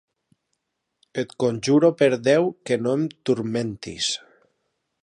[1.23, 4.11] Et conjuro per Déu que no em turmentis!